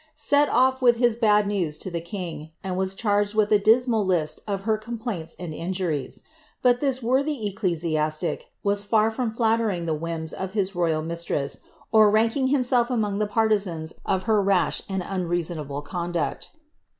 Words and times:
^ 0.01 0.03
set 0.15 0.49
off 0.49 0.81
with 0.81 0.97
this 0.97 1.15
bad 1.15 1.45
news 1.45 1.79
lo 1.85 1.91
the 1.91 1.99
l 1.99 2.25
.r.'. 2.43 2.49
and 2.63 2.75
was 2.75 2.95
charged 2.95 3.35
with 3.35 3.51
a 3.51 3.59
dismal 3.59 4.03
list 4.03 4.39
of 4.47 4.61
her 4.61 4.75
complaints 4.75 5.35
and 5.37 5.53
injur.f;: 5.53 6.21
btit 6.65 6.79
this 6.79 7.03
worthy 7.03 7.53
ecclesiaslic 7.55 8.45
was 8.63 8.81
far 8.83 9.11
from 9.11 9.31
llallering 9.35 9.85
the 9.85 9.93
whims 9.93 10.33
of 10.33 10.57
h.; 10.57 10.73
royal 10.73 11.03
mistress, 11.03 11.59
or 11.91 12.09
ranking 12.09 12.47
himself 12.47 12.89
among 12.89 13.19
the 13.19 13.27
partisaus 13.29 13.93
of 14.03 14.23
her 14.23 14.41
rash 14.41 14.81
ar.J 14.89 15.03
uiirfasonable 15.05 15.85
conduct. 15.85 16.49